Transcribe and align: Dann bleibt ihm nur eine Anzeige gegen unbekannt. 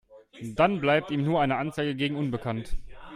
Dann 0.55 0.81
bleibt 0.81 1.11
ihm 1.11 1.23
nur 1.23 1.41
eine 1.43 1.57
Anzeige 1.57 1.93
gegen 1.93 2.15
unbekannt. 2.15 2.75